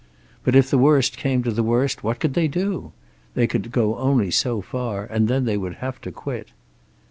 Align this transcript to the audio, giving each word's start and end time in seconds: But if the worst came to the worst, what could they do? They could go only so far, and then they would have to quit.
But 0.43 0.55
if 0.55 0.71
the 0.71 0.79
worst 0.79 1.15
came 1.15 1.43
to 1.43 1.51
the 1.51 1.61
worst, 1.61 2.03
what 2.03 2.19
could 2.19 2.33
they 2.33 2.47
do? 2.47 2.91
They 3.35 3.45
could 3.45 3.71
go 3.71 3.97
only 3.99 4.31
so 4.31 4.59
far, 4.59 5.05
and 5.05 5.27
then 5.27 5.45
they 5.45 5.57
would 5.57 5.75
have 5.75 6.01
to 6.01 6.11
quit. 6.11 6.47